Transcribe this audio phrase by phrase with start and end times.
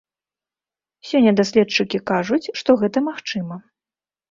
[1.09, 3.63] Сёння даследчыкі кажуць, што гэта магчыма.